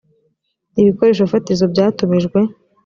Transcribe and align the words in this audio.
ibikoresho 0.81 1.23
fatizo 1.33 1.65
byatumijwe 1.73 2.39